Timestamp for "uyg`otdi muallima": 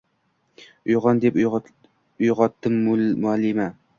1.43-3.71